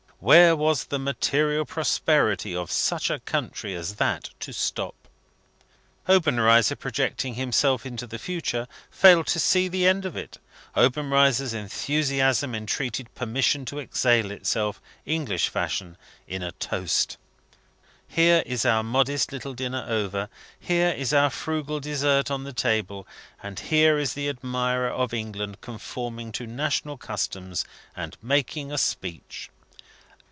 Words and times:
Where 0.23 0.55
was 0.55 0.83
the 0.83 0.99
material 0.99 1.65
prosperity 1.65 2.55
of 2.55 2.69
such 2.71 3.09
a 3.09 3.19
country 3.21 3.73
as 3.73 3.95
that 3.95 4.29
to 4.41 4.53
stop? 4.53 4.93
Obenreizer, 6.07 6.75
projecting 6.75 7.33
himself 7.33 7.87
into 7.87 8.05
the 8.05 8.19
future, 8.19 8.67
failed 8.91 9.25
to 9.25 9.39
see 9.39 9.67
the 9.67 9.87
end 9.87 10.05
of 10.05 10.15
it. 10.15 10.37
Obenreizer's 10.77 11.55
enthusiasm 11.55 12.53
entreated 12.53 13.11
permission 13.15 13.65
to 13.65 13.79
exhale 13.79 14.29
itself, 14.29 14.79
English 15.07 15.49
fashion, 15.49 15.97
in 16.27 16.43
a 16.43 16.51
toast. 16.51 17.17
Here 18.07 18.43
is 18.45 18.63
our 18.63 18.83
modest 18.83 19.31
little 19.31 19.55
dinner 19.55 19.83
over, 19.89 20.29
here 20.59 20.89
is 20.91 21.13
our 21.15 21.31
frugal 21.31 21.79
dessert 21.79 22.29
on 22.29 22.43
the 22.43 22.53
table, 22.53 23.07
and 23.41 23.59
here 23.59 23.97
is 23.97 24.13
the 24.13 24.29
admirer 24.29 24.91
of 24.91 25.15
England 25.15 25.61
conforming 25.61 26.31
to 26.33 26.45
national 26.45 26.97
customs, 26.99 27.65
and 27.95 28.17
making 28.21 28.71
a 28.71 28.77
speech! 28.77 29.49